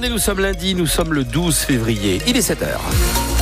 nous 0.00 0.18
sommes 0.18 0.40
lundi, 0.40 0.74
nous 0.74 0.86
sommes 0.86 1.14
le 1.14 1.24
12 1.24 1.56
février. 1.56 2.20
Il 2.26 2.36
est 2.36 2.48
7h. 2.48 3.33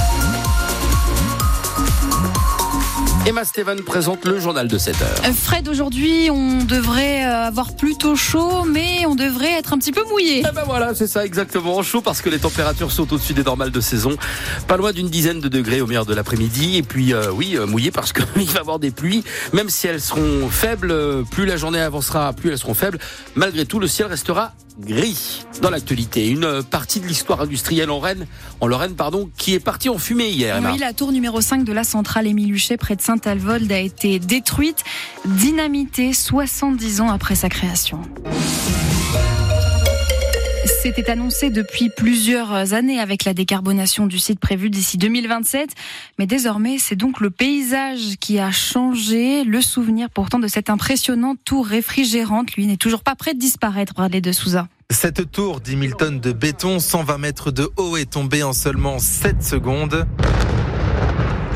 Emma 3.24 3.44
Steven 3.44 3.80
présente 3.82 4.24
le 4.24 4.40
journal 4.40 4.66
de 4.66 4.76
7 4.76 5.00
heures. 5.00 5.08
Euh, 5.24 5.32
Fred, 5.32 5.68
aujourd'hui, 5.68 6.28
on 6.28 6.64
devrait 6.64 7.24
euh, 7.24 7.46
avoir 7.46 7.76
plutôt 7.76 8.16
chaud, 8.16 8.64
mais 8.64 9.06
on 9.06 9.14
devrait 9.14 9.52
être 9.52 9.72
un 9.72 9.78
petit 9.78 9.92
peu 9.92 10.02
mouillé. 10.10 10.40
Eh 10.40 10.52
ben 10.52 10.64
voilà, 10.66 10.92
c'est 10.92 11.06
ça 11.06 11.24
exactement. 11.24 11.80
Chaud 11.84 12.00
parce 12.00 12.20
que 12.20 12.28
les 12.28 12.40
températures 12.40 12.90
sont 12.90 13.12
au-dessus 13.12 13.32
des 13.32 13.44
normales 13.44 13.70
de 13.70 13.80
saison. 13.80 14.16
Pas 14.66 14.76
loin 14.76 14.90
d'une 14.90 15.08
dizaine 15.08 15.38
de 15.38 15.46
degrés 15.46 15.80
au 15.80 15.86
meilleur 15.86 16.04
de 16.04 16.14
l'après-midi. 16.14 16.78
Et 16.78 16.82
puis, 16.82 17.14
euh, 17.14 17.30
oui, 17.30 17.56
mouillé 17.68 17.92
parce 17.92 18.12
qu'il 18.34 18.48
va 18.48 18.54
y 18.54 18.58
avoir 18.58 18.80
des 18.80 18.90
pluies. 18.90 19.22
Même 19.52 19.68
si 19.68 19.86
elles 19.86 20.00
seront 20.00 20.48
faibles, 20.50 20.92
plus 21.30 21.46
la 21.46 21.56
journée 21.56 21.80
avancera, 21.80 22.32
plus 22.32 22.50
elles 22.50 22.58
seront 22.58 22.74
faibles. 22.74 22.98
Malgré 23.36 23.66
tout, 23.66 23.78
le 23.78 23.86
ciel 23.86 24.08
restera 24.08 24.52
gris 24.80 25.44
dans 25.60 25.70
l'actualité. 25.70 26.28
Une 26.28 26.62
partie 26.62 27.00
de 27.00 27.06
l'histoire 27.06 27.40
industrielle 27.40 27.90
en 27.90 28.00
Rennes, 28.00 28.26
en 28.60 28.66
Lorraine, 28.66 28.94
pardon, 28.94 29.30
qui 29.36 29.54
est 29.54 29.60
partie 29.60 29.88
en 29.88 29.98
fumée 29.98 30.30
hier. 30.30 30.56
Emma. 30.56 30.72
Oui, 30.72 30.78
la 30.78 30.92
tour 30.92 31.12
numéro 31.12 31.40
5 31.40 31.64
de 31.64 31.72
la 31.72 31.84
centrale 31.84 32.26
Émile 32.26 32.52
Huchet, 32.52 32.76
près 32.76 32.96
de 32.96 33.02
Saint-Alvold, 33.12 33.70
a 33.70 33.78
été 33.78 34.18
détruite, 34.18 34.84
dynamitée 35.26 36.14
70 36.14 37.02
ans 37.02 37.10
après 37.10 37.34
sa 37.34 37.50
création. 37.50 38.00
C'était 40.82 41.10
annoncé 41.10 41.50
depuis 41.50 41.90
plusieurs 41.90 42.72
années 42.72 42.98
avec 43.00 43.24
la 43.24 43.34
décarbonation 43.34 44.06
du 44.06 44.18
site 44.18 44.40
prévue 44.40 44.70
d'ici 44.70 44.96
2027. 44.96 45.68
Mais 46.18 46.26
désormais, 46.26 46.78
c'est 46.78 46.96
donc 46.96 47.20
le 47.20 47.30
paysage 47.30 48.16
qui 48.18 48.38
a 48.38 48.50
changé. 48.50 49.44
Le 49.44 49.60
souvenir 49.60 50.08
pourtant 50.08 50.38
de 50.38 50.48
cette 50.48 50.70
impressionnante 50.70 51.38
tour 51.44 51.66
réfrigérante, 51.66 52.54
lui, 52.54 52.66
n'est 52.66 52.78
toujours 52.78 53.02
pas 53.02 53.14
prêt 53.14 53.34
de 53.34 53.38
disparaître, 53.38 53.92
Bradley 53.92 54.22
de 54.22 54.32
Souza. 54.32 54.68
Cette 54.88 55.30
tour, 55.30 55.60
10 55.60 55.78
000 55.78 55.98
tonnes 55.98 56.20
de 56.20 56.32
béton, 56.32 56.78
120 56.78 57.18
mètres 57.18 57.50
de 57.50 57.68
haut, 57.76 57.98
est 57.98 58.10
tombée 58.10 58.42
en 58.42 58.54
seulement 58.54 58.98
7 58.98 59.42
secondes. 59.42 60.06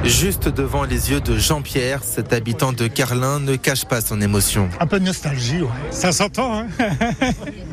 Juste 0.06 0.48
devant 0.48 0.84
les 0.84 1.10
yeux 1.10 1.20
de 1.20 1.36
Jean-Pierre, 1.36 2.02
cet 2.04 2.32
habitant 2.32 2.72
de 2.72 2.86
Carlin 2.86 3.40
ne 3.40 3.56
cache 3.56 3.84
pas 3.84 4.00
son 4.00 4.20
émotion. 4.20 4.68
Un 4.80 4.86
peu 4.86 5.00
de 5.00 5.04
nostalgie, 5.04 5.62
ouais. 5.62 5.68
Ça 5.90 6.12
s'entend, 6.12 6.60
hein 6.60 6.66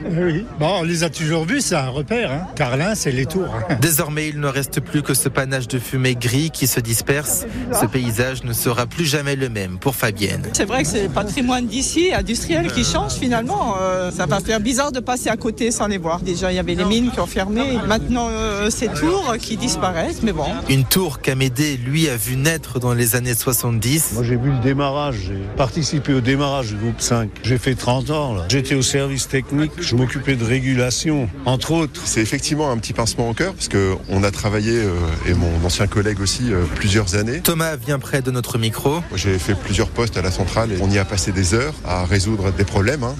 Oui. 0.09 0.45
Bon, 0.59 0.79
on 0.79 0.83
les 0.83 1.03
a 1.03 1.09
toujours 1.09 1.45
vus, 1.45 1.61
c'est 1.61 1.75
un 1.75 1.87
repère. 1.89 2.31
Hein. 2.31 2.47
Carlin, 2.55 2.95
c'est 2.95 3.11
les 3.11 3.25
tours. 3.25 3.45
hein. 3.69 3.75
Désormais, 3.79 4.27
il 4.29 4.39
ne 4.39 4.47
reste 4.47 4.81
plus 4.81 5.01
que 5.01 5.13
ce 5.13 5.29
panache 5.29 5.67
de 5.67 5.79
fumée 5.79 6.15
gris 6.15 6.49
qui 6.51 6.67
se 6.67 6.79
disperse. 6.81 7.45
Ce 7.79 7.85
paysage 7.85 8.43
ne 8.43 8.51
sera 8.51 8.85
plus 8.87 9.05
jamais 9.05 9.35
le 9.37 9.47
même 9.49 9.77
pour 9.77 9.95
Fabienne. 9.95 10.49
C'est 10.53 10.65
vrai 10.65 10.83
que 10.83 10.89
c'est 10.89 11.03
le 11.03 11.09
patrimoine 11.09 11.67
d'ici, 11.67 12.13
industriel, 12.13 12.69
qui 12.73 12.83
change 12.83 13.13
finalement. 13.13 13.75
Euh, 13.79 14.11
ça 14.11 14.25
va 14.25 14.39
faire 14.41 14.59
bizarre 14.59 14.91
de 14.91 14.99
passer 14.99 15.29
à 15.29 15.37
côté 15.37 15.71
sans 15.71 15.87
les 15.87 15.97
voir. 15.99 16.19
Déjà, 16.19 16.51
il 16.51 16.55
y 16.55 16.59
avait 16.59 16.75
les 16.75 16.85
mines 16.85 17.11
qui 17.11 17.19
ont 17.21 17.27
fermé. 17.27 17.77
Maintenant, 17.87 18.27
euh, 18.29 18.69
ces 18.69 18.87
tours 18.87 19.35
qui 19.39 19.55
disparaissent, 19.55 20.21
mais 20.23 20.33
bon. 20.33 20.47
Une 20.67 20.83
tour 20.83 21.21
qu'Amédée, 21.21 21.77
lui, 21.77 22.09
a 22.09 22.17
vu 22.23 22.35
naître 22.37 22.79
dans 22.79 22.93
les 22.93 23.15
années 23.15 23.33
70. 23.35 24.11
Moi 24.13 24.23
j'ai 24.23 24.35
vu 24.37 24.51
le 24.51 24.59
démarrage, 24.59 25.15
j'ai 25.27 25.39
participé 25.57 26.13
au 26.13 26.21
démarrage 26.21 26.67
du 26.69 26.75
groupe 26.75 27.01
5. 27.01 27.29
J'ai 27.43 27.57
fait 27.57 27.75
30 27.75 28.09
ans 28.11 28.33
là. 28.35 28.45
J'étais 28.49 28.75
au 28.75 28.81
service 28.81 29.27
technique, 29.27 29.71
je 29.79 29.95
m'occupais 29.95 30.35
de 30.35 30.43
régulation, 30.45 31.29
entre 31.45 31.71
autres. 31.71 32.01
C'est 32.05 32.21
effectivement 32.21 32.71
un 32.71 32.77
petit 32.77 32.93
pincement 32.93 33.29
au 33.29 33.33
cœur 33.33 33.53
parce 33.53 33.67
que 33.67 33.95
on 34.09 34.23
a 34.23 34.31
travaillé 34.31 34.71
euh, 34.77 34.89
et 35.27 35.33
mon 35.33 35.49
ancien 35.65 35.87
collègue 35.87 36.19
aussi 36.21 36.53
euh, 36.53 36.63
plusieurs 36.75 37.15
années. 37.15 37.41
Thomas 37.41 37.75
vient 37.75 37.99
près 37.99 38.21
de 38.21 38.31
notre 38.31 38.57
micro. 38.57 39.01
J'ai 39.15 39.37
fait 39.39 39.55
plusieurs 39.55 39.89
postes 39.89 40.17
à 40.17 40.21
la 40.21 40.31
centrale 40.31 40.71
et 40.71 40.77
on 40.81 40.89
y 40.89 40.97
a 40.99 41.05
passé 41.05 41.31
des 41.31 41.53
heures 41.53 41.73
à 41.85 42.05
résoudre 42.05 42.51
des 42.51 42.63
problèmes. 42.65 43.03
hein. 43.03 43.15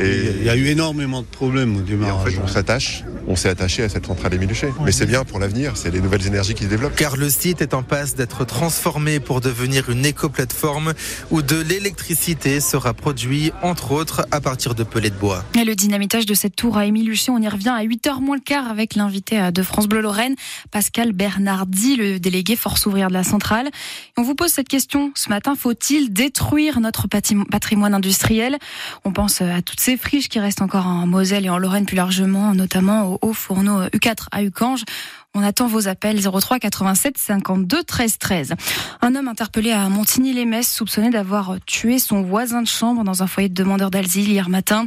Et- 0.00 0.32
Il 0.40 0.44
y 0.44 0.50
a 0.50 0.56
eu 0.56 0.66
énormément 0.66 1.20
de 1.20 1.26
problèmes 1.26 1.76
au 1.76 1.78
Et 1.78 1.82
en 1.82 1.84
démarrage. 1.84 2.32
fait, 2.34 2.40
on 2.42 2.48
s'attache, 2.48 3.04
on 3.28 3.36
s'est 3.36 3.48
attaché 3.48 3.82
à 3.84 3.88
cette 3.88 4.06
centrale 4.06 4.34
Émile 4.34 4.50
Huchet. 4.50 4.70
Mais 4.84 4.92
c'est 4.92 5.06
bien 5.06 5.24
pour 5.24 5.38
l'avenir, 5.38 5.72
c'est 5.76 5.90
les 5.90 6.00
nouvelles 6.00 6.26
énergies 6.26 6.54
qui 6.54 6.64
se 6.64 6.68
développent. 6.68 6.96
Car 6.96 7.16
le 7.16 7.28
site 7.30 7.62
est 7.62 7.74
en 7.74 7.82
passe 7.82 8.14
d'être 8.14 8.31
transformé 8.40 9.20
pour 9.20 9.40
devenir 9.40 9.90
une 9.90 10.04
éco-plateforme 10.04 10.92
où 11.30 11.42
de 11.42 11.60
l'électricité 11.60 12.60
sera 12.60 12.94
produit, 12.94 13.52
entre 13.62 13.92
autres, 13.92 14.26
à 14.30 14.40
partir 14.40 14.74
de 14.74 14.82
pellets 14.82 15.10
de 15.10 15.14
bois. 15.14 15.44
Et 15.54 15.64
le 15.64 15.74
dynamitage 15.74 16.26
de 16.26 16.34
cette 16.34 16.56
tour 16.56 16.76
à 16.76 16.86
Émile 16.86 17.12
on 17.28 17.42
y 17.42 17.48
revient 17.48 17.68
à 17.68 17.84
8h 17.84 18.20
moins 18.20 18.36
le 18.36 18.40
quart 18.40 18.70
avec 18.70 18.94
l'invité 18.94 19.40
euh, 19.40 19.50
de 19.50 19.62
France 19.62 19.86
Bleu 19.86 20.00
Lorraine, 20.00 20.34
Pascal 20.70 21.12
Bernardi, 21.12 21.96
le 21.96 22.18
délégué 22.18 22.56
force 22.56 22.86
ouvrière 22.86 23.08
de 23.08 23.14
la 23.14 23.24
centrale. 23.24 23.70
On 24.16 24.22
vous 24.22 24.34
pose 24.34 24.50
cette 24.50 24.68
question 24.68 25.12
ce 25.14 25.28
matin, 25.28 25.54
faut-il 25.54 26.12
détruire 26.12 26.80
notre 26.80 27.06
patrimoine 27.06 27.94
industriel? 27.94 28.58
On 29.04 29.12
pense 29.12 29.42
euh, 29.42 29.56
à 29.56 29.62
toutes 29.62 29.80
ces 29.80 29.96
friches 29.96 30.28
qui 30.28 30.40
restent 30.40 30.62
encore 30.62 30.86
en 30.86 31.06
Moselle 31.06 31.46
et 31.46 31.50
en 31.50 31.58
Lorraine 31.58 31.86
plus 31.86 31.96
largement, 31.96 32.54
notamment 32.54 33.12
au 33.12 33.18
haut 33.22 33.32
fourneau 33.32 33.82
U4 33.88 34.26
à 34.30 34.42
Ucange. 34.42 34.84
On 35.34 35.42
attend 35.42 35.66
vos 35.66 35.88
appels 35.88 36.20
03 36.20 36.58
87 36.58 37.16
52 37.16 37.84
13 37.84 38.18
13. 38.18 38.52
Un 39.00 39.14
homme 39.14 39.28
interpellé 39.28 39.70
à 39.70 39.88
Montigny-les-Messes 39.88 40.70
soupçonné 40.70 41.08
d'avoir 41.08 41.56
tué 41.64 41.98
son 41.98 42.20
voisin 42.20 42.60
de 42.60 42.68
chambre 42.68 43.02
dans 43.02 43.22
un 43.22 43.26
foyer 43.26 43.48
de 43.48 43.54
demandeurs 43.54 43.90
d'asile 43.90 44.28
hier 44.28 44.50
matin. 44.50 44.84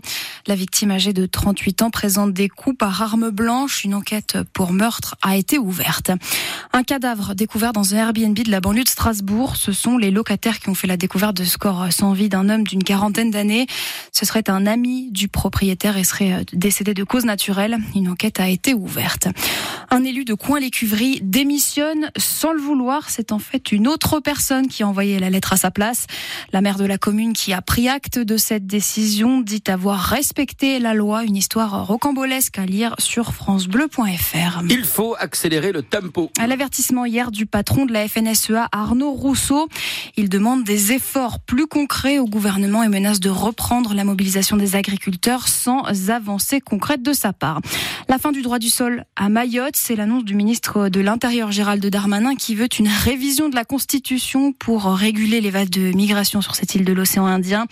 La 0.47 0.53
victime 0.53 0.91
âgée 0.91 1.11
de 1.11 1.25
38 1.25 1.81
ans 1.81 1.89
présente 1.89 2.31
des 2.31 2.49
coups 2.49 2.77
par 2.77 3.01
arme 3.01 3.31
blanche. 3.31 3.83
Une 3.83 3.95
enquête 3.95 4.37
pour 4.53 4.73
meurtre 4.73 5.15
a 5.23 5.35
été 5.37 5.57
ouverte. 5.57 6.11
Un 6.71 6.83
cadavre 6.83 7.33
découvert 7.33 7.73
dans 7.73 7.95
un 7.95 7.97
Airbnb 7.97 8.37
de 8.37 8.51
la 8.51 8.61
banlieue 8.61 8.83
de 8.83 8.89
Strasbourg. 8.89 9.55
Ce 9.55 9.71
sont 9.71 9.97
les 9.97 10.11
locataires 10.11 10.59
qui 10.59 10.69
ont 10.69 10.75
fait 10.75 10.85
la 10.85 10.97
découverte 10.97 11.35
de 11.35 11.45
ce 11.45 11.57
corps 11.57 11.91
sans 11.91 12.13
vie 12.13 12.29
d'un 12.29 12.47
homme 12.49 12.63
d'une 12.63 12.83
quarantaine 12.83 13.31
d'années. 13.31 13.65
Ce 14.11 14.23
serait 14.23 14.47
un 14.47 14.67
ami 14.67 15.09
du 15.09 15.29
propriétaire 15.29 15.97
et 15.97 16.03
serait 16.03 16.45
décédé 16.53 16.93
de 16.93 17.03
cause 17.03 17.25
naturelle. 17.25 17.79
Une 17.95 18.09
enquête 18.09 18.39
a 18.39 18.47
été 18.47 18.75
ouverte. 18.75 19.27
Un 19.89 20.03
élu 20.03 20.25
de 20.25 20.35
Coin-les-Cuveries 20.35 21.21
démissionne 21.23 22.11
sans 22.17 22.53
le 22.53 22.61
vouloir. 22.61 23.09
C'est 23.09 23.31
en 23.31 23.39
fait 23.39 23.71
une 23.71 23.87
autre 23.87 24.19
personne 24.19 24.67
qui 24.67 24.83
a 24.83 24.87
envoyé 24.87 25.17
la 25.17 25.31
lettre 25.31 25.53
à 25.53 25.57
sa 25.57 25.71
place. 25.71 26.05
La 26.53 26.61
maire 26.61 26.77
de 26.77 26.85
la 26.85 26.99
commune 26.99 27.33
qui 27.33 27.51
a 27.51 27.63
pris 27.63 27.89
acte 27.89 28.19
de 28.19 28.37
cette 28.37 28.67
décision 28.67 29.41
dit 29.41 29.63
avoir 29.67 29.99
respecté 29.99 30.34
la 30.81 30.93
loi. 30.93 31.23
Une 31.23 31.37
histoire 31.37 31.87
rocambolesque 31.87 32.59
à 32.59 32.65
lire 32.65 32.93
sur 32.97 33.33
francebleu.fr. 33.33 34.63
Il 34.69 34.83
faut 34.83 35.15
accélérer 35.17 35.71
le 35.71 35.81
tempo. 35.81 36.29
À 36.37 36.47
l'avertissement 36.47 37.05
hier 37.05 37.31
du 37.31 37.45
patron 37.45 37.85
de 37.85 37.93
la 37.93 38.07
FNSEA, 38.07 38.67
Arnaud 38.71 39.11
Rousseau, 39.11 39.69
il 40.17 40.27
demande 40.27 40.63
des 40.63 40.91
efforts 40.91 41.39
plus 41.39 41.67
concrets 41.67 42.19
au 42.19 42.25
gouvernement 42.25 42.83
et 42.83 42.89
menace 42.89 43.21
de 43.21 43.29
reprendre 43.29 43.93
la 43.93 44.03
mobilisation 44.03 44.57
des 44.57 44.75
agriculteurs 44.75 45.47
sans 45.47 46.09
avancée 46.09 46.59
concrète 46.59 47.01
de 47.01 47.13
sa 47.13 47.31
part. 47.31 47.61
La 48.09 48.17
fin 48.17 48.33
du 48.33 48.41
droit 48.41 48.59
du 48.59 48.69
sol 48.69 49.05
à 49.15 49.29
Mayotte, 49.29 49.75
c'est 49.77 49.95
l'annonce 49.95 50.25
du 50.25 50.35
ministre 50.35 50.89
de 50.89 50.99
l'Intérieur 50.99 51.51
Gérald 51.51 51.85
Darmanin 51.85 52.35
qui 52.35 52.55
veut 52.55 52.67
une 52.77 52.89
révision 52.89 53.47
de 53.47 53.55
la 53.55 53.63
Constitution 53.63 54.51
pour 54.51 54.85
réguler 54.85 55.39
les 55.39 55.49
vagues 55.49 55.69
de 55.69 55.95
migration 55.95 56.41
sur 56.41 56.55
cette 56.55 56.75
île 56.75 56.83
de 56.83 56.93
l'océan 56.93 57.25
Indien. 57.25 57.67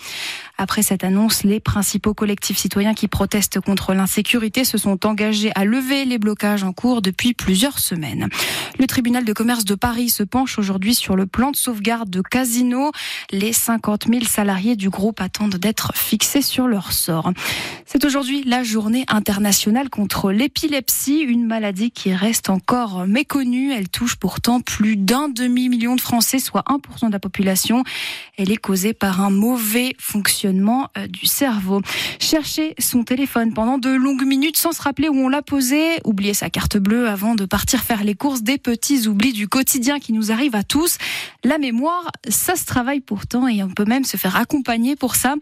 Après 0.59 0.83
cette 0.83 1.03
annonce, 1.03 1.43
les 1.43 1.59
principaux 1.59 2.13
collectifs 2.13 2.59
citoyens 2.59 2.93
qui 2.93 3.07
protestent 3.07 3.59
contre 3.59 3.95
l'insécurité 3.95 4.63
se 4.63 4.77
sont 4.77 5.03
engagés 5.05 5.51
à 5.55 5.65
lever 5.65 6.05
les 6.05 6.19
blocages 6.19 6.63
en 6.63 6.73
cours 6.73 7.01
depuis 7.01 7.33
plusieurs 7.33 7.79
semaines. 7.79 8.29
Le 8.77 8.85
tribunal 8.85 9.25
de 9.25 9.33
commerce 9.33 9.65
de 9.65 9.73
Paris 9.73 10.09
se 10.09 10.21
penche 10.21 10.59
aujourd'hui 10.59 10.93
sur 10.93 11.15
le 11.15 11.25
plan 11.25 11.49
de 11.49 11.55
sauvegarde 11.55 12.09
de 12.09 12.21
Casino. 12.21 12.91
Les 13.31 13.51
50 13.51 14.05
000 14.07 14.25
salariés 14.25 14.75
du 14.75 14.91
groupe 14.91 15.21
attendent 15.21 15.55
d'être 15.55 15.91
fixés 15.95 16.43
sur 16.43 16.67
leur 16.67 16.91
sort. 16.91 17.31
C'est 17.87 18.05
aujourd'hui 18.05 18.43
la 18.43 18.63
journée 18.63 19.05
internationale 19.07 19.89
contre 19.89 20.31
l'épilepsie, 20.31 21.21
une 21.21 21.47
maladie 21.47 21.89
qui 21.89 22.13
reste 22.13 22.51
encore 22.51 23.07
méconnue. 23.07 23.71
Elle 23.71 23.89
touche 23.89 24.17
pourtant 24.17 24.61
plus 24.61 24.97
d'un 24.97 25.29
demi-million 25.29 25.95
de 25.95 26.01
Français, 26.01 26.37
soit 26.37 26.63
1% 26.67 27.07
de 27.07 27.11
la 27.11 27.19
population. 27.19 27.83
Elle 28.37 28.51
est 28.51 28.57
causée 28.57 28.93
par 28.93 29.21
un 29.21 29.31
mauvais 29.31 29.95
fonctionnement 29.97 30.42
euh, 30.45 31.07
du 31.07 31.25
cerveau. 31.25 31.81
Chercher 32.19 32.75
son 32.79 33.03
téléphone 33.03 33.53
pendant 33.53 33.77
de 33.77 33.89
longues 33.89 34.25
minutes 34.25 34.57
sans 34.57 34.71
se 34.71 34.81
rappeler 34.81 35.09
où 35.09 35.15
on 35.15 35.29
l'a 35.29 35.41
posé, 35.41 35.99
oublier 36.05 36.33
sa 36.33 36.49
carte 36.49 36.77
bleue 36.77 37.07
avant 37.07 37.35
de 37.35 37.45
partir 37.45 37.81
faire 37.81 38.03
les 38.03 38.15
courses, 38.15 38.43
des 38.43 38.57
petits 38.57 39.07
oublis 39.07 39.33
du 39.33 39.47
quotidien 39.47 39.99
qui 39.99 40.13
nous 40.13 40.31
arrivent 40.31 40.55
à 40.55 40.63
tous. 40.63 40.97
La 41.43 41.57
mémoire, 41.57 42.11
ça 42.27 42.55
se 42.55 42.65
travaille 42.65 43.01
pourtant 43.01 43.47
et 43.47 43.63
on 43.63 43.69
peut 43.69 43.85
même 43.85 44.03
se 44.03 44.17
faire 44.17 44.35
accompagner 44.35 44.95
pour 44.95 45.15
ça. 45.15 45.35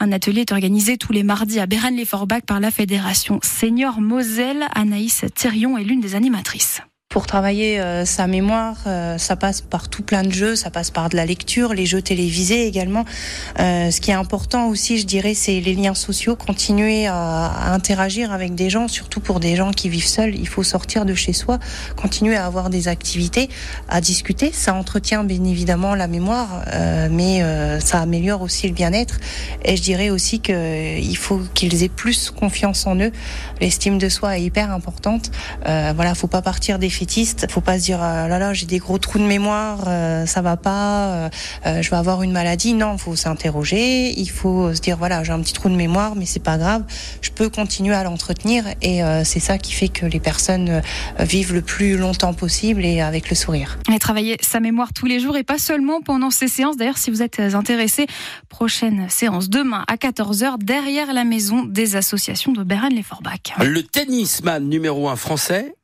Un 0.00 0.12
atelier 0.12 0.42
est 0.42 0.52
organisé 0.52 0.96
tous 0.96 1.12
les 1.12 1.22
mardis 1.22 1.60
à 1.60 1.66
Bérennes-les-Forbach 1.66 2.42
par 2.42 2.60
la 2.60 2.70
fédération 2.70 3.40
Senior 3.42 4.00
Moselle. 4.00 4.64
Anaïs 4.74 5.24
Thirion 5.34 5.78
est 5.78 5.84
l'une 5.84 6.00
des 6.00 6.14
animatrices. 6.14 6.80
Pour 7.14 7.28
travailler 7.28 7.78
euh, 7.78 8.04
sa 8.04 8.26
mémoire, 8.26 8.74
euh, 8.88 9.18
ça 9.18 9.36
passe 9.36 9.60
par 9.60 9.88
tout 9.88 10.02
plein 10.02 10.24
de 10.24 10.32
jeux, 10.32 10.56
ça 10.56 10.70
passe 10.70 10.90
par 10.90 11.10
de 11.10 11.14
la 11.14 11.24
lecture, 11.24 11.72
les 11.72 11.86
jeux 11.86 12.02
télévisés 12.02 12.66
également. 12.66 13.04
Euh, 13.60 13.92
ce 13.92 14.00
qui 14.00 14.10
est 14.10 14.14
important 14.14 14.66
aussi, 14.66 14.98
je 14.98 15.06
dirais, 15.06 15.34
c'est 15.34 15.60
les 15.60 15.74
liens 15.74 15.94
sociaux, 15.94 16.34
continuer 16.34 17.06
à, 17.06 17.72
interagir 17.72 18.32
avec 18.32 18.56
des 18.56 18.68
gens, 18.68 18.88
surtout 18.88 19.20
pour 19.20 19.38
des 19.38 19.54
gens 19.54 19.70
qui 19.70 19.88
vivent 19.88 20.08
seuls. 20.08 20.34
Il 20.34 20.48
faut 20.48 20.64
sortir 20.64 21.04
de 21.04 21.14
chez 21.14 21.32
soi, 21.32 21.60
continuer 21.94 22.34
à 22.34 22.46
avoir 22.46 22.68
des 22.68 22.88
activités, 22.88 23.48
à 23.88 24.00
discuter. 24.00 24.50
Ça 24.52 24.74
entretient 24.74 25.22
bien 25.22 25.44
évidemment 25.44 25.94
la 25.94 26.08
mémoire, 26.08 26.64
mais 27.12 27.44
ça 27.78 28.00
améliore 28.00 28.42
aussi 28.42 28.66
le 28.66 28.74
bien-être. 28.74 29.20
Et 29.64 29.76
je 29.76 29.82
dirais 29.82 30.10
aussi 30.10 30.40
qu'il 30.40 31.16
faut 31.16 31.40
qu'ils 31.54 31.84
aient 31.84 31.88
plus 31.88 32.30
confiance 32.30 32.88
en 32.88 32.96
eux. 32.96 33.12
L'estime 33.60 33.98
de 33.98 34.08
soi 34.08 34.36
est 34.36 34.42
hyper 34.42 34.72
importante. 34.72 35.30
voilà, 35.64 36.16
faut 36.16 36.26
pas 36.26 36.42
partir 36.42 36.80
des 36.80 36.90
faut 37.50 37.60
pas 37.60 37.78
se 37.78 37.84
dire 37.84 38.00
ah 38.02 38.28
là 38.28 38.38
là 38.38 38.52
j'ai 38.52 38.66
des 38.66 38.78
gros 38.78 38.98
trous 38.98 39.18
de 39.18 39.24
mémoire, 39.24 39.84
euh, 39.86 40.26
ça 40.26 40.42
va 40.42 40.56
pas, 40.56 41.06
euh, 41.06 41.28
euh, 41.66 41.82
je 41.82 41.90
vais 41.90 41.96
avoir 41.96 42.22
une 42.22 42.32
maladie. 42.32 42.74
Non, 42.74 42.98
faut 42.98 43.16
s'interroger. 43.16 44.18
Il 44.18 44.30
faut 44.30 44.74
se 44.74 44.80
dire 44.80 44.96
voilà 44.96 45.22
j'ai 45.24 45.32
un 45.32 45.40
petit 45.40 45.52
trou 45.52 45.68
de 45.68 45.74
mémoire, 45.74 46.16
mais 46.16 46.26
c'est 46.26 46.42
pas 46.42 46.58
grave. 46.58 46.84
Je 47.20 47.30
peux 47.30 47.48
continuer 47.48 47.94
à 47.94 48.04
l'entretenir 48.04 48.64
et 48.82 49.00
c'est 49.24 49.40
ça 49.40 49.58
qui 49.58 49.72
fait 49.72 49.88
que 49.88 50.06
les 50.06 50.20
personnes 50.20 50.82
vivent 51.18 51.54
le 51.54 51.62
plus 51.62 51.96
longtemps 51.96 52.34
possible 52.34 52.84
et 52.84 53.00
avec 53.00 53.30
le 53.30 53.36
sourire. 53.36 53.78
Et 53.92 53.98
travailler 53.98 54.36
sa 54.40 54.60
mémoire 54.60 54.92
tous 54.92 55.06
les 55.06 55.20
jours 55.20 55.36
et 55.36 55.44
pas 55.44 55.58
seulement 55.58 56.00
pendant 56.00 56.30
ces 56.30 56.48
séances. 56.48 56.76
D'ailleurs, 56.76 56.98
si 56.98 57.10
vous 57.10 57.22
êtes 57.22 57.40
intéressé, 57.40 58.06
prochaine 58.48 59.08
séance 59.08 59.48
demain 59.48 59.84
à 59.88 59.96
14h 59.96 60.58
derrière 60.62 61.12
la 61.12 61.24
maison 61.24 61.64
des 61.64 61.96
associations 61.96 62.52
de 62.52 62.62
Beren-les-Forbach. 62.62 63.54
Le 63.60 63.82
tennisman 63.82 64.68
numéro 64.68 65.08
un 65.08 65.16
français 65.16 65.74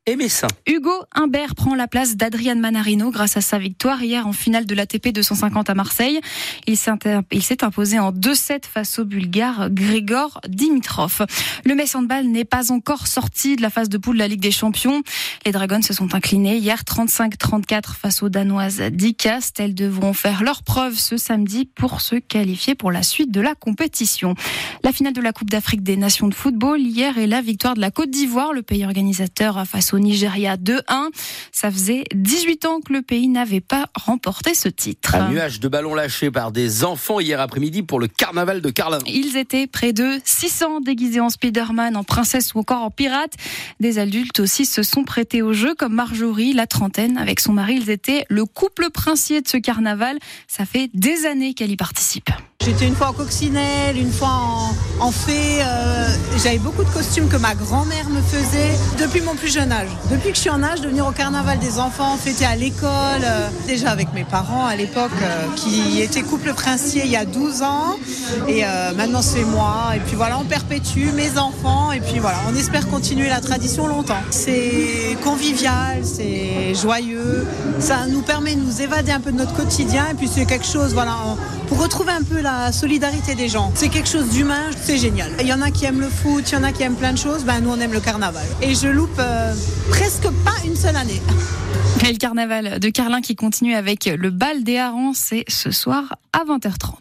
Hugo 0.67 0.91
Humbert 1.15 1.55
prend 1.55 1.75
la 1.75 1.87
place 1.87 2.17
d'Adrian 2.17 2.57
Manarino 2.57 3.11
grâce 3.11 3.37
à 3.37 3.43
sa 3.43 3.59
victoire 3.59 4.03
hier 4.03 4.27
en 4.27 4.33
finale 4.33 4.65
de 4.65 4.75
l'ATP 4.75 5.13
250 5.13 5.69
à 5.69 5.75
Marseille. 5.75 6.21
Il 6.67 6.77
s'est 6.77 7.65
imposé 7.65 7.99
en 7.99 8.11
2-7 8.11 8.63
face 8.65 8.99
au 8.99 9.05
Bulgare 9.05 9.69
Grigor 9.71 10.41
Dimitrov. 10.49 11.27
Le 11.67 11.75
Metz 11.75 11.95
Handball 11.95 12.27
n'est 12.27 12.47
pas 12.47 12.73
encore 12.73 13.07
sorti 13.07 13.57
de 13.57 13.63
la 13.63 13.69
phase 13.69 13.91
de 13.91 13.99
poule 13.99 14.15
de 14.15 14.21
la 14.21 14.29
Ligue 14.29 14.41
des 14.41 14.51
Champions. 14.51 15.03
Les 15.45 15.53
Dragons 15.53 15.83
se 15.83 15.93
sont 15.93 16.15
inclinés 16.15 16.57
hier 16.57 16.83
35-34 16.83 17.95
face 17.95 18.23
aux 18.23 18.31
Danoises 18.31 18.81
d'ICAST. 18.81 19.61
Elles 19.61 19.75
devront 19.75 20.15
faire 20.15 20.43
leur 20.43 20.63
preuve 20.63 20.99
ce 20.99 21.19
samedi 21.19 21.67
pour 21.67 22.01
se 22.01 22.17
qualifier 22.17 22.75
pour 22.75 22.91
la 22.91 23.03
suite 23.03 23.31
de 23.31 23.43
la 23.43 23.55
compétition. 23.55 24.35
La 24.83 24.93
finale 24.93 25.13
de 25.13 25.21
la 25.21 25.33
Coupe 25.33 25.51
d'Afrique 25.51 25.83
des 25.83 25.99
Nations 25.99 26.29
de 26.29 26.35
football 26.35 26.81
hier 26.81 27.19
est 27.19 27.27
la 27.27 27.43
victoire 27.43 27.75
de 27.75 27.81
la 27.81 27.91
Côte 27.91 28.11
d'Ivoire, 28.11 28.55
le 28.55 28.63
pays 28.63 28.87
organisateur 28.87 29.67
face 29.67 29.90
au 29.95 29.99
Nigeria 29.99 30.57
2-1. 30.57 31.09
Ça 31.53 31.71
faisait 31.71 32.05
18 32.15 32.65
ans 32.67 32.81
que 32.81 32.93
le 32.93 33.03
pays 33.03 33.29
n'avait 33.29 33.61
pas 33.61 33.87
remporté 33.95 34.55
ce 34.55 34.69
titre. 34.69 35.15
Un 35.15 35.31
nuage 35.31 35.61
de 35.61 35.69
ballons 35.69 35.95
lâchés 35.95 36.31
par 36.31 36.53
des 36.53 36.85
enfants 36.85 37.21
hier 37.21 37.41
après-midi 37.41 37.83
pour 37.83 38.01
le 38.01 38.09
carnaval 38.09 38.61
de 38.61 38.71
Carlin. 38.71 38.99
Ils 39.07 39.37
étaient 39.37 39.67
près 39.67 39.93
de 39.93 40.21
600 40.25 40.81
déguisés 40.81 41.21
en 41.21 41.29
Spider-Man, 41.29 41.97
en 41.97 42.05
princesse 42.05 42.55
ou 42.55 42.59
encore 42.61 42.83
en 42.83 42.91
pirate. 42.91 43.33
Des 43.81 43.99
adultes 43.99 44.41
aussi 44.41 44.67
se 44.67 44.83
sont 44.83 45.05
prêtés 45.05 45.43
au 45.43 45.53
jeu, 45.53 45.75
comme 45.75 45.95
Marjorie, 45.95 46.53
la 46.53 46.67
trentaine, 46.67 47.19
avec 47.19 47.41
son 47.41 47.53
mari. 47.53 47.77
Ils 47.77 47.91
étaient 47.91 48.25
le 48.29 48.45
couple 48.45 48.91
princier 48.91 49.41
de 49.41 49.49
ce 49.49 49.57
carnaval. 49.57 50.19
Ça 50.49 50.65
fait 50.65 50.91
des 50.95 51.27
années 51.27 51.55
qu'elle 51.55 51.71
y 51.71 51.77
participe. 51.77 52.31
J'étais 52.63 52.87
une 52.87 52.95
fois 52.95 53.09
en 53.09 53.13
coccinelle, 53.15 53.97
une 53.97 54.13
fois 54.13 54.29
en, 55.01 55.11
fée. 55.11 55.63
Euh, 55.63 56.07
j'avais 56.45 56.59
beaucoup 56.59 56.85
de 56.85 56.91
costumes 56.91 57.27
que 57.27 57.39
ma 57.39 57.55
grand-mère 57.55 58.11
me 58.11 58.21
faisait 58.21 58.73
depuis 59.03 59.23
mon 59.23 59.35
plus 59.35 59.51
jeune 59.51 59.73
âge. 59.73 59.89
Depuis 60.11 60.29
que 60.29 60.35
je 60.35 60.43
suis 60.43 60.51
en 60.51 60.63
âge 60.63 60.83
de 60.83 60.89
venir 60.89 61.07
au 61.07 61.11
carnaval 61.11 61.59
des 61.59 61.79
enfants, 61.79 62.19
fêter 62.19 62.45
à 62.45 62.57
l'école, 62.57 62.91
euh, 63.25 63.49
déjà 63.67 63.91
avec 63.91 64.13
mes 64.13 64.25
parents 64.25 64.67
à 64.67 64.77
l'époque, 64.77 65.11
euh, 65.23 65.47
qui 65.57 66.03
étaient 66.03 66.21
couple 66.21 66.53
princier 66.53 67.05
il 67.07 67.11
y 67.11 67.17
a 67.17 67.25
12 67.25 67.63
ans. 67.63 67.97
Et 68.47 68.63
maintenant 68.95 69.23
c'est 69.23 69.45
moi. 69.45 69.93
Et 69.97 70.01
puis 70.01 70.15
voilà, 70.15 70.39
on 70.39 70.45
perpétue 70.45 71.13
mes 71.15 71.39
enfants. 71.39 71.90
Et 71.93 72.01
puis 72.01 72.19
voilà, 72.21 72.39
on 72.49 72.55
espère 72.55 72.89
continuer 72.89 73.29
la 73.29 73.41
tradition 73.41 73.87
longtemps. 73.87 74.21
C'est 74.31 75.17
convivial, 75.25 76.05
c'est 76.05 76.75
joyeux. 76.75 77.47
Ça 77.81 78.07
nous 78.07 78.23
permet 78.23 78.55
de 78.55 78.61
nous 78.61 78.81
évader 78.81 79.11
un 79.11 79.21
peu 79.21 79.33
de 79.33 79.37
notre 79.37 79.55
quotidien. 79.55 80.07
Et 80.11 80.15
puis 80.15 80.29
c'est 80.29 80.47
quelque 80.47 80.67
chose, 80.67 80.95
voilà, 80.95 81.17
pour 81.69 81.83
retrouver 81.83 82.13
un 82.13 82.23
peu 82.23 82.41
la 82.41 82.71
solidarité 82.71 83.35
des 83.35 83.49
gens. 83.49 83.73
C'est 83.75 83.89
quelque 83.89 84.09
chose 84.09 84.29
d'humain, 84.31 84.71
c'est 84.81 84.99
génial. 84.99 85.33
Il 85.41 85.47
y 85.47 85.53
en 85.53 85.63
a 85.63 85.71
qui 85.71 85.85
aiment 85.85 86.01
le 86.01 86.09
foot, 86.09 86.45
il 86.51 86.55
y 86.55 86.57
en 86.57 86.63
a 86.63 86.73
qui 86.73 86.83
aiment 86.83 86.95
plein 86.95 87.13
de 87.13 87.19
choses, 87.19 87.45
ben 87.45 87.61
nous 87.61 87.71
on 87.71 87.81
aime 87.81 87.93
le 87.93 88.01
carnaval. 88.01 88.47
Et 88.63 88.75
je 88.75 88.87
loupe 88.87 89.19
euh, 89.19 89.55
presque 89.91 90.29
pas 90.45 90.55
une 90.65 90.77
seule 90.77 90.97
année. 90.97 91.21
Et 92.09 92.13
le 92.13 92.19
carnaval 92.19 92.79
de 92.79 92.89
Carlin 92.89 93.21
qui 93.21 93.37
continue 93.37 93.75
avec 93.75 94.07
le 94.07 94.31
bal 94.31 94.63
des 94.65 94.79
harengs, 94.79 95.15
c'est 95.15 95.45
ce 95.49 95.71
soir 95.71 96.17
à 96.33 96.45
20h30. 96.45 97.01